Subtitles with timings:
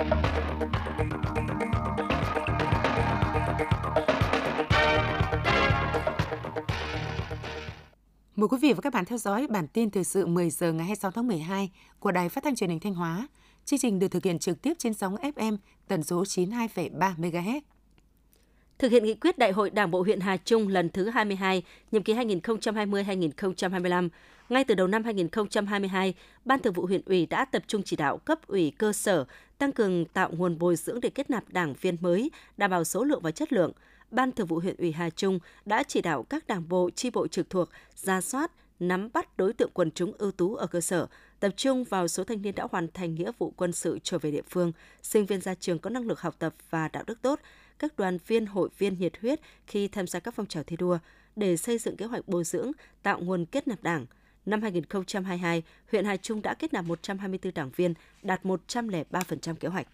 [0.00, 0.08] Mời
[8.48, 11.10] quý vị và các bạn theo dõi bản tin thời sự 10 giờ ngày 26
[11.10, 13.28] tháng 12 của Đài Phát thanh Truyền hình Thanh Hóa.
[13.64, 15.56] Chương trình được thực hiện trực tiếp trên sóng FM
[15.88, 17.60] tần số 92,3 MHz.
[18.80, 21.62] Thực hiện nghị quyết Đại hội Đảng bộ huyện Hà Trung lần thứ 22,
[21.92, 24.08] nhiệm kỳ 2020-2025,
[24.48, 28.18] ngay từ đầu năm 2022, Ban Thường vụ huyện ủy đã tập trung chỉ đạo
[28.18, 29.24] cấp ủy cơ sở
[29.58, 33.04] tăng cường tạo nguồn bồi dưỡng để kết nạp đảng viên mới, đảm bảo số
[33.04, 33.72] lượng và chất lượng.
[34.10, 37.26] Ban Thường vụ huyện ủy Hà Trung đã chỉ đạo các đảng bộ, chi bộ
[37.26, 41.06] trực thuộc ra soát, nắm bắt đối tượng quần chúng ưu tú ở cơ sở,
[41.40, 44.30] tập trung vào số thanh niên đã hoàn thành nghĩa vụ quân sự trở về
[44.30, 47.40] địa phương, sinh viên ra trường có năng lực học tập và đạo đức tốt,
[47.80, 50.98] các đoàn viên hội viên nhiệt huyết khi tham gia các phong trào thi đua
[51.36, 54.06] để xây dựng kế hoạch bồi dưỡng, tạo nguồn kết nạp đảng.
[54.46, 59.86] Năm 2022, huyện Hà Trung đã kết nạp 124 đảng viên, đạt 103% kế hoạch.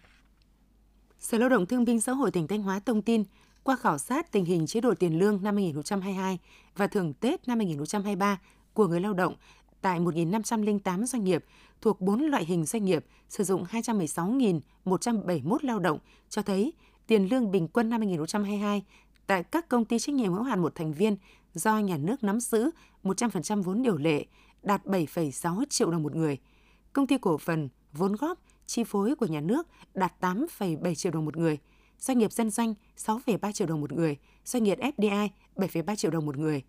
[1.19, 3.23] Sở Lao động Thương binh Xã hội tỉnh Thanh Hóa thông tin,
[3.63, 6.39] qua khảo sát tình hình chế độ tiền lương năm 2022
[6.75, 8.39] và thưởng Tết năm 2023
[8.73, 9.35] của người lao động
[9.81, 11.45] tại 1.508 doanh nghiệp
[11.81, 16.73] thuộc 4 loại hình doanh nghiệp sử dụng 216.171 lao động cho thấy
[17.07, 18.83] tiền lương bình quân năm 2022
[19.27, 21.17] tại các công ty trách nhiệm hữu hạn một thành viên
[21.53, 22.69] do nhà nước nắm giữ
[23.03, 24.25] 100% vốn điều lệ
[24.63, 26.37] đạt 7,6 triệu đồng một người.
[26.93, 31.25] Công ty cổ phần vốn góp chi phối của nhà nước đạt 8,7 triệu đồng
[31.25, 31.57] một người.
[31.99, 34.17] Doanh nghiệp dân doanh 6,3 triệu đồng một người.
[34.45, 36.63] Doanh nghiệp FDI 7,3 triệu đồng một người.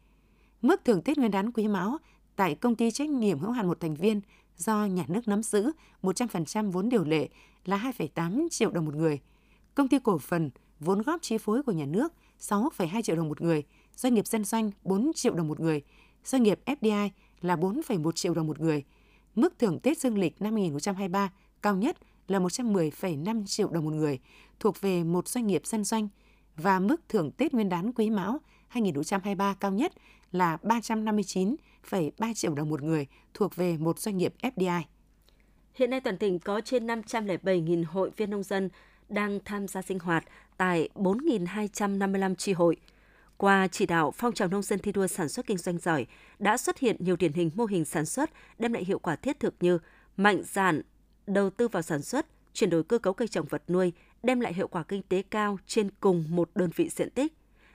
[0.63, 1.99] Mức thưởng Tết Nguyên đán Quý Mão
[2.37, 4.21] tại công ty trách nhiệm hữu hạn một thành viên
[4.57, 7.29] do nhà nước nắm giữ 100% vốn điều lệ
[7.65, 9.21] là 2,8 triệu đồng một người.
[9.79, 13.41] Công ty cổ phần vốn góp chi phối của nhà nước 6,2 triệu đồng một
[13.41, 13.63] người,
[13.97, 15.83] doanh nghiệp dân doanh 4 triệu đồng một người,
[16.25, 17.09] doanh nghiệp FDI
[17.41, 18.85] là 4,1 triệu đồng một người.
[19.35, 21.97] Mức thưởng Tết dương lịch năm 2023 cao nhất
[22.29, 24.19] là 110,5 triệu đồng một người
[24.61, 26.09] thuộc về một doanh nghiệp dân doanh
[26.57, 29.93] và mức thưởng Tết Nguyên đán Quý Mão 2023 cao nhất
[30.33, 34.83] là 359,3 triệu đồng một người thuộc về một doanh nghiệp FDI.
[35.75, 38.69] Hiện nay toàn tỉnh có trên 507.000 hội viên nông dân
[39.09, 40.25] đang tham gia sinh hoạt
[40.57, 42.77] tại 4.255 tri hội.
[43.37, 46.07] Qua chỉ đạo phong trào nông dân thi đua sản xuất kinh doanh giỏi,
[46.39, 49.41] đã xuất hiện nhiều điển hình mô hình sản xuất đem lại hiệu quả thiết
[49.41, 49.79] thực như
[50.17, 50.83] mạnh dạn
[51.27, 53.93] đầu tư vào sản xuất, chuyển đổi cơ cấu cây trồng vật nuôi,
[54.23, 57.33] đem lại hiệu quả kinh tế cao trên cùng một đơn vị diện tích.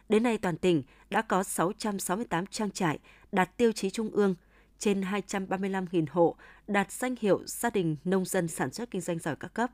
[0.10, 3.00] Đến nay toàn tỉnh đã có 668 trang trại
[3.32, 4.36] đạt tiêu chí trung ương,
[4.80, 6.36] trên 235.000 hộ
[6.68, 9.72] đạt danh hiệu gia đình nông dân sản xuất kinh doanh giỏi các cấp.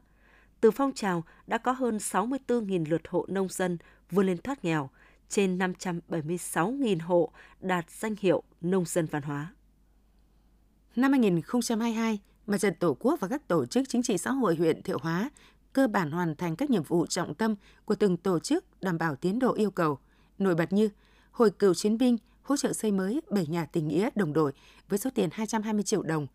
[0.61, 3.77] Từ phong trào đã có hơn 64.000 lượt hộ nông dân
[4.11, 4.89] vươn lên thoát nghèo,
[5.29, 9.53] trên 576.000 hộ đạt danh hiệu nông dân văn hóa.
[10.95, 14.81] Năm 2022, Mặt trận Tổ quốc và các tổ chức chính trị xã hội huyện
[14.81, 15.29] Thiệu Hóa
[15.73, 17.55] cơ bản hoàn thành các nhiệm vụ trọng tâm
[17.85, 19.99] của từng tổ chức đảm bảo tiến độ yêu cầu.
[20.37, 20.89] Nổi bật như
[21.31, 24.51] Hội cựu chiến binh hỗ trợ xây mới 7 nhà tình nghĩa đồng đội
[24.89, 26.27] với số tiền 220 triệu đồng.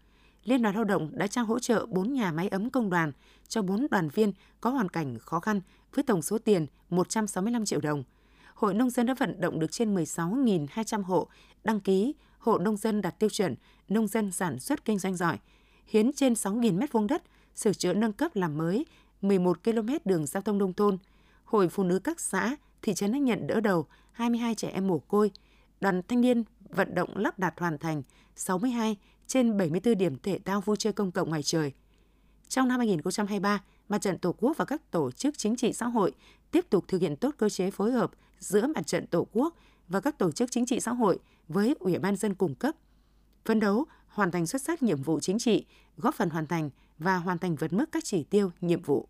[0.45, 3.13] Liên đoàn Lao động đã trao hỗ trợ 4 nhà máy ấm công đoàn
[3.49, 5.61] cho 4 đoàn viên có hoàn cảnh khó khăn
[5.95, 8.05] với tổng số tiền 165 triệu đồng.
[8.55, 11.29] Hội Nông dân đã vận động được trên 16.200 hộ
[11.65, 13.55] đăng ký hộ nông dân đạt tiêu chuẩn
[13.89, 15.39] nông dân sản xuất kinh doanh giỏi,
[15.87, 17.23] hiến trên 6.000 m2 đất,
[17.55, 18.87] sửa chữa nâng cấp làm mới
[19.23, 20.99] 11 km đường giao thông nông thôn.
[21.45, 24.99] Hội Phụ nữ các xã, thị trấn đã nhận đỡ đầu 22 trẻ em mồ
[24.99, 25.31] côi.
[25.81, 28.03] Đoàn thanh niên vận động lắp đặt hoàn thành
[28.37, 28.97] 62
[29.27, 31.73] trên 74 điểm thể thao vui chơi công cộng ngoài trời.
[32.49, 36.13] Trong năm 2023, Mặt trận Tổ quốc và các tổ chức chính trị xã hội
[36.51, 39.55] tiếp tục thực hiện tốt cơ chế phối hợp giữa Mặt trận Tổ quốc
[39.89, 41.19] và các tổ chức chính trị xã hội
[41.49, 42.75] với Ủy ban dân cung cấp.
[43.45, 47.17] Phấn đấu hoàn thành xuất sắc nhiệm vụ chính trị, góp phần hoàn thành và
[47.17, 49.09] hoàn thành vượt mức các chỉ tiêu, nhiệm vụ.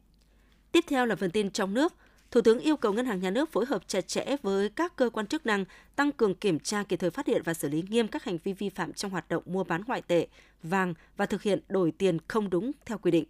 [0.72, 1.92] Tiếp theo là phần tin trong nước.
[2.34, 5.10] Thủ tướng yêu cầu Ngân hàng Nhà nước phối hợp chặt chẽ với các cơ
[5.10, 5.64] quan chức năng,
[5.96, 8.52] tăng cường kiểm tra kịp thời phát hiện và xử lý nghiêm các hành vi
[8.52, 10.26] vi phạm trong hoạt động mua bán ngoại tệ,
[10.62, 13.24] vàng và thực hiện đổi tiền không đúng theo quy định.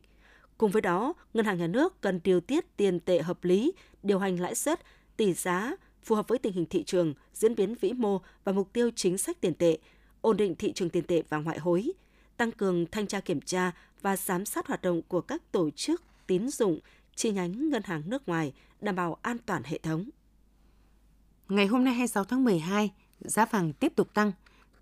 [0.59, 3.73] Cùng với đó, Ngân hàng Nhà nước cần điều tiết tiền tệ hợp lý,
[4.03, 4.81] điều hành lãi suất,
[5.17, 8.73] tỷ giá phù hợp với tình hình thị trường, diễn biến vĩ mô và mục
[8.73, 9.79] tiêu chính sách tiền tệ,
[10.21, 11.93] ổn định thị trường tiền tệ và ngoại hối,
[12.37, 13.73] tăng cường thanh tra kiểm tra
[14.03, 16.79] và giám sát hoạt động của các tổ chức tín dụng,
[17.17, 20.05] chi nhánh ngân hàng nước ngoài, đảm bảo an toàn hệ thống.
[21.49, 22.91] Ngày hôm nay 26 tháng 12,
[23.21, 24.33] giá vàng tiếp tục tăng.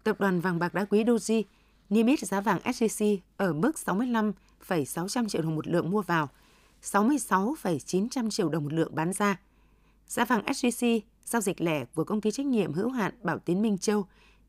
[0.05, 1.43] Tập đoàn vàng bạc đá quý Doji
[1.90, 6.29] niêm yết giá vàng SJC ở mức 65,600 triệu đồng một lượng mua vào,
[6.82, 9.40] 66,900 triệu đồng một lượng bán ra.
[10.06, 13.62] Giá vàng SJC giao dịch lẻ của công ty trách nhiệm hữu hạn Bảo Tiến
[13.62, 14.06] Minh Châu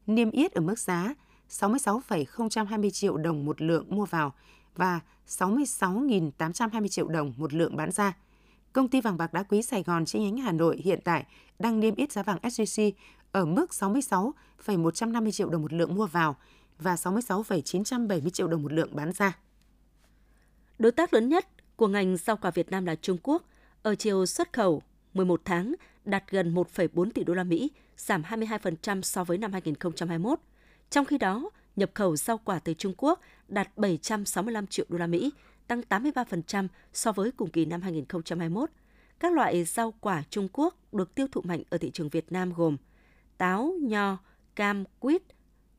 [0.07, 1.13] niêm yết ở mức giá
[1.49, 4.33] 66,020 triệu đồng một lượng mua vào
[4.75, 8.13] và 66.820 triệu đồng một lượng bán ra.
[8.73, 11.25] Công ty vàng bạc đá quý Sài Gòn chi nhánh Hà Nội hiện tại
[11.59, 12.91] đang niêm yết giá vàng SJC
[13.31, 16.35] ở mức 66,150 triệu đồng một lượng mua vào
[16.79, 19.37] và 66,970 triệu đồng một lượng bán ra.
[20.79, 23.43] Đối tác lớn nhất của ngành rau quả Việt Nam là Trung Quốc.
[23.83, 24.81] Ở chiều xuất khẩu
[25.13, 30.39] 11 tháng đạt gần 1,4 tỷ đô la Mỹ, giảm 22% so với năm 2021.
[30.89, 35.07] Trong khi đó, nhập khẩu rau quả từ Trung Quốc đạt 765 triệu đô la
[35.07, 35.31] Mỹ,
[35.67, 38.69] tăng 83% so với cùng kỳ năm 2021.
[39.19, 42.53] Các loại rau quả Trung Quốc được tiêu thụ mạnh ở thị trường Việt Nam
[42.53, 42.77] gồm
[43.37, 44.17] táo, nho,
[44.55, 45.21] cam, quýt,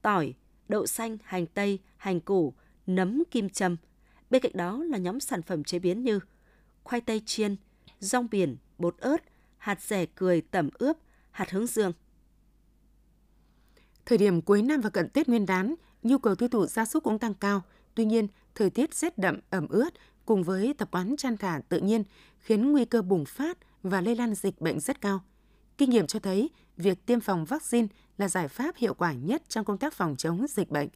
[0.03, 0.35] tỏi,
[0.69, 2.55] đậu xanh, hành tây, hành củ,
[2.87, 3.77] nấm kim châm.
[4.31, 6.21] Bên cạnh đó là nhóm sản phẩm chế biến như
[6.85, 7.57] khoai tây chiên,
[8.01, 9.17] rong biển, bột ớt,
[9.59, 10.97] hạt rẻ cười tẩm ướp,
[11.31, 11.93] hạt hướng dương.
[14.07, 17.05] Thời điểm cuối năm và cận Tết Nguyên đán, nhu cầu tiêu thụ gia súc
[17.05, 17.63] cũng tăng cao.
[17.95, 19.91] Tuy nhiên, thời tiết rét đậm, ẩm ướt
[20.27, 22.05] cùng với tập quán chăn thả tự nhiên
[22.39, 25.25] khiến nguy cơ bùng phát và lây lan dịch bệnh rất cao.
[25.79, 27.87] Kinh nghiệm cho thấy, việc tiêm phòng vaccine
[28.19, 30.89] là giải pháp hiệu quả nhất trong công tác phòng chống dịch bệnh.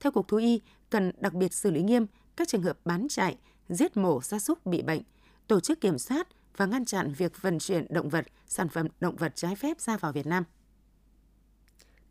[0.00, 0.60] Theo Cục Thú y,
[0.90, 2.06] cần đặc biệt xử lý nghiêm
[2.36, 3.36] các trường hợp bán chạy,
[3.68, 5.02] giết mổ gia súc bị bệnh,
[5.46, 9.16] tổ chức kiểm soát và ngăn chặn việc vận chuyển động vật, sản phẩm động
[9.16, 10.44] vật trái phép ra vào Việt Nam.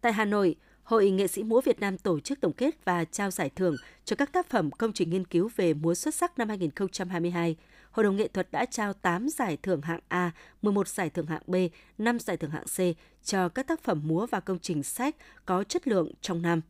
[0.01, 3.31] Tại Hà Nội, Hội Nghệ sĩ múa Việt Nam tổ chức tổng kết và trao
[3.31, 3.75] giải thưởng
[4.05, 7.55] cho các tác phẩm công trình nghiên cứu về múa xuất sắc năm 2022.
[7.91, 10.31] Hội đồng nghệ thuật đã trao 8 giải thưởng hạng A,
[10.61, 11.55] 11 giải thưởng hạng B,
[11.97, 12.79] 5 giải thưởng hạng C
[13.23, 15.15] cho các tác phẩm múa và công trình sách
[15.45, 16.61] có chất lượng trong năm.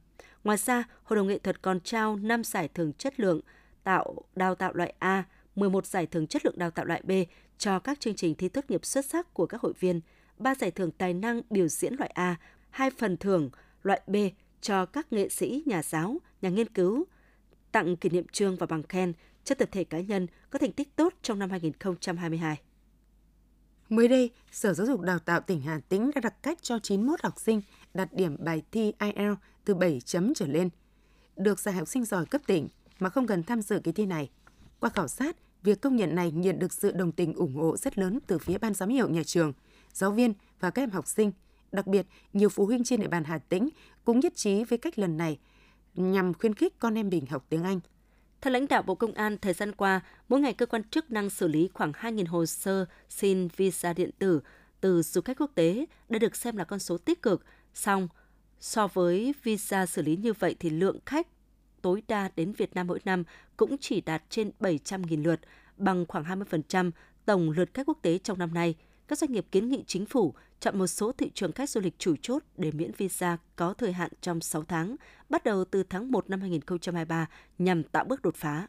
[0.44, 3.42] Ngoài ra, Hội đồng nghệ thuật còn trao 5 giải thưởng chất lượng
[3.84, 5.24] tạo đào tạo loại A,
[5.56, 7.12] 11 giải thưởng chất lượng đào tạo loại B
[7.58, 10.02] cho các chương trình thi tốt nghiệp xuất sắc của các hội viên,
[10.38, 12.36] 3 giải thưởng tài năng biểu diễn loại A,
[12.70, 13.50] hai phần thưởng
[13.84, 14.16] loại B
[14.62, 17.06] cho các nghệ sĩ, nhà giáo, nhà nghiên cứu,
[17.72, 19.14] tặng kỷ niệm trương và bằng khen
[19.44, 22.62] cho tập thể cá nhân có thành tích tốt trong năm 2022.
[23.90, 27.22] Mới đây, Sở Giáo dục Đào tạo tỉnh Hà Tĩnh đã đặt cách cho 91
[27.24, 27.62] học sinh
[27.94, 30.70] đạt điểm bài thi IELTS từ 7 chấm trở lên,
[31.36, 32.68] được giải học sinh giỏi cấp tỉnh
[33.00, 34.30] mà không cần tham dự kỳ thi này.
[34.80, 37.98] Qua khảo sát, việc công nhận này nhận được sự đồng tình ủng hộ rất
[37.98, 39.54] lớn từ phía ban giám hiệu nhà trường,
[39.94, 41.32] giáo viên và các em học sinh.
[41.72, 43.70] Đặc biệt, nhiều phụ huynh trên địa bàn Hà Tĩnh
[44.06, 45.40] cũng nhất trí với cách lần này
[45.96, 47.80] nhằm khuyến khích con em mình học tiếng Anh.
[48.42, 51.30] Theo lãnh đạo Bộ Công an, thời gian qua, mỗi ngày cơ quan chức năng
[51.30, 54.42] xử lý khoảng 2.000 hồ sơ xin visa điện tử
[54.82, 57.46] từ du khách quốc tế đã được xem là con số tích cực.
[57.74, 58.08] Song,
[58.60, 61.28] so với visa xử lý như vậy thì lượng khách
[61.82, 63.24] tối đa đến Việt Nam mỗi năm
[63.58, 65.40] cũng chỉ đạt trên 700.000 lượt,
[65.78, 66.92] bằng khoảng 20%
[67.26, 68.76] tổng lượt khách quốc tế trong năm nay.
[69.10, 72.00] Các doanh nghiệp kiến nghị chính phủ chọn một số thị trường khách du lịch
[72.00, 74.96] chủ chốt để miễn visa có thời hạn trong 6 tháng,
[75.30, 78.68] bắt đầu từ tháng 1 năm 2023 nhằm tạo bước đột phá.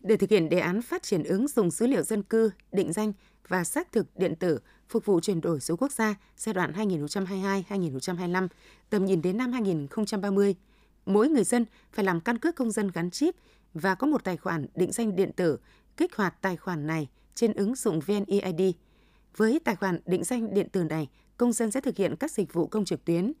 [0.00, 3.12] Để thực hiện đề án phát triển ứng dụng dữ liệu dân cư, định danh
[3.48, 4.58] và xác thực điện tử
[4.88, 8.48] phục vụ chuyển đổi số quốc gia giai đoạn 2022-2025,
[8.90, 10.54] tầm nhìn đến năm 2030,
[11.06, 13.34] mỗi người dân phải làm căn cước công dân gắn chip
[13.74, 15.58] và có một tài khoản định danh điện tử,
[15.96, 18.74] kích hoạt tài khoản này trên ứng dụng VNeID.
[19.36, 22.52] Với tài khoản định danh điện tử này, công dân sẽ thực hiện các dịch
[22.52, 23.32] vụ công trực tuyến.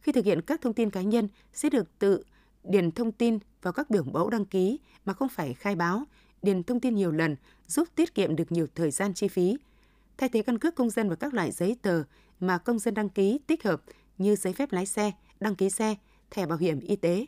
[0.00, 2.22] Khi thực hiện các thông tin cá nhân sẽ được tự
[2.64, 6.02] điền thông tin vào các biểu mẫu đăng ký mà không phải khai báo,
[6.42, 9.56] điền thông tin nhiều lần giúp tiết kiệm được nhiều thời gian chi phí.
[10.18, 12.02] Thay thế căn cước công dân và các loại giấy tờ
[12.40, 13.82] mà công dân đăng ký tích hợp
[14.18, 15.94] như giấy phép lái xe, đăng ký xe,
[16.30, 17.26] thẻ bảo hiểm y tế.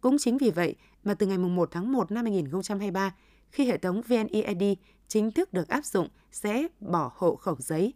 [0.00, 3.14] Cũng chính vì vậy mà từ ngày 1 tháng 1 năm 2023,
[3.52, 4.78] khi hệ thống VNeID
[5.08, 7.94] chính thức được áp dụng sẽ bỏ hộ khẩu giấy.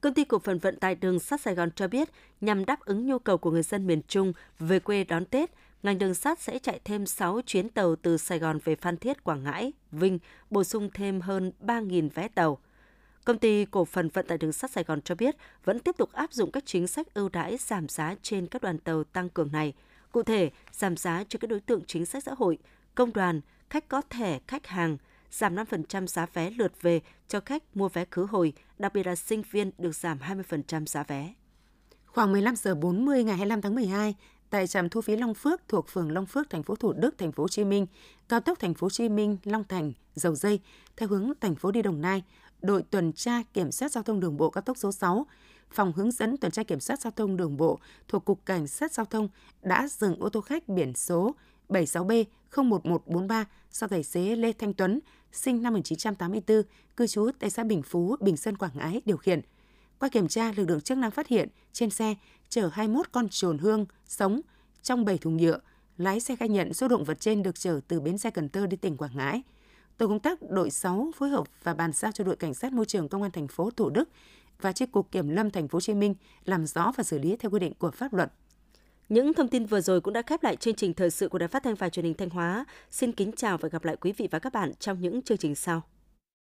[0.00, 2.08] Công ty cổ phần vận tải đường sắt Sài Gòn cho biết,
[2.40, 5.50] nhằm đáp ứng nhu cầu của người dân miền Trung về quê đón Tết,
[5.82, 9.24] ngành đường sắt sẽ chạy thêm 6 chuyến tàu từ Sài Gòn về Phan Thiết,
[9.24, 10.18] Quảng Ngãi, Vinh,
[10.50, 12.58] bổ sung thêm hơn 3.000 vé tàu.
[13.24, 16.12] Công ty cổ phần vận tải đường sắt Sài Gòn cho biết vẫn tiếp tục
[16.12, 19.52] áp dụng các chính sách ưu đãi giảm giá trên các đoàn tàu tăng cường
[19.52, 19.74] này.
[20.12, 22.58] Cụ thể, giảm giá cho các đối tượng chính sách xã hội,
[22.94, 24.96] công đoàn, khách có thẻ, khách hàng,
[25.30, 29.16] giảm 5% giá vé lượt về cho khách mua vé khứ hồi, đặc biệt là
[29.16, 31.34] sinh viên được giảm 20% giá vé.
[32.06, 34.14] Khoảng 15 giờ 40 ngày 25 tháng 12,
[34.50, 37.32] tại trạm thu phí Long Phước thuộc phường Long Phước, thành phố Thủ Đức, thành
[37.32, 37.86] phố Hồ Chí Minh,
[38.28, 40.60] cao tốc thành phố Hồ Chí Minh Long Thành, Dầu Dây
[40.96, 42.22] theo hướng thành phố đi Đồng Nai,
[42.62, 45.26] đội tuần tra kiểm soát giao thông đường bộ cao tốc số 6,
[45.70, 48.92] phòng hướng dẫn tuần tra kiểm soát giao thông đường bộ thuộc cục cảnh sát
[48.92, 49.28] giao thông
[49.62, 51.34] đã dừng ô tô khách biển số
[51.68, 52.24] 76B
[52.56, 55.00] 01143 do tài xế Lê Thanh Tuấn,
[55.32, 56.62] sinh năm 1984,
[56.96, 59.40] cư trú tại xã Bình Phú, Bình Sơn, Quảng Ngãi điều khiển.
[59.98, 62.14] Qua kiểm tra, lực lượng chức năng phát hiện trên xe
[62.48, 64.40] chở 21 con trồn hương sống
[64.82, 65.58] trong 7 thùng nhựa.
[65.98, 68.66] Lái xe khai nhận số động vật trên được chở từ bến xe Cần Thơ
[68.66, 69.42] đi tỉnh Quảng Ngãi.
[69.98, 72.86] Tổ công tác đội 6 phối hợp và bàn giao cho đội cảnh sát môi
[72.86, 74.08] trường công an thành phố Thủ Đức
[74.60, 77.36] và chi cục kiểm lâm thành phố Hồ Chí Minh làm rõ và xử lý
[77.36, 78.32] theo quy định của pháp luật.
[79.08, 81.48] Những thông tin vừa rồi cũng đã khép lại chương trình thời sự của Đài
[81.48, 82.64] Phát thanh và Truyền hình Thanh Hóa.
[82.90, 85.54] Xin kính chào và gặp lại quý vị và các bạn trong những chương trình
[85.54, 85.82] sau.